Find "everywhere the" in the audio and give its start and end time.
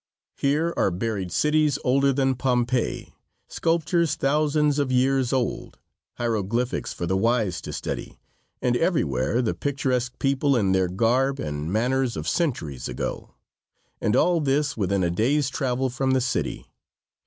8.75-9.53